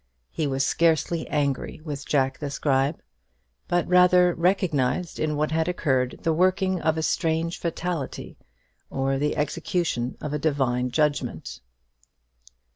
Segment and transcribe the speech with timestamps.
[0.31, 3.03] He was scarcely angry with Jack the Scribe;
[3.67, 8.35] but rather recognized in what had occurred the working of a strange fatality,
[8.89, 11.59] or the execution of a divine judgment.